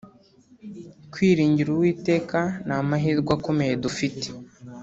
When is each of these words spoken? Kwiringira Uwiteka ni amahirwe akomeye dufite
Kwiringira 1.11 1.69
Uwiteka 1.71 2.39
ni 2.65 2.73
amahirwe 2.79 3.31
akomeye 3.37 3.73
dufite 3.83 4.27